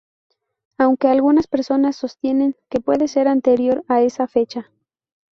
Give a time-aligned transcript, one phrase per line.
[0.79, 4.67] Aunque algunas personas sostienen que puede ser anterior a esa fecha.